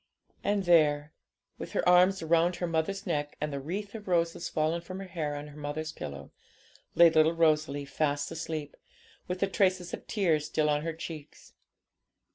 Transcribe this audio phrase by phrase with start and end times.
[0.43, 1.13] And there,
[1.59, 5.05] with her arms round her mother's neck, and the wreath of roses fallen from her
[5.05, 6.31] hair on her mother's pillow,
[6.95, 8.75] lay little Rosalie, fast asleep,
[9.27, 11.53] with the traces of tears still on her cheeks.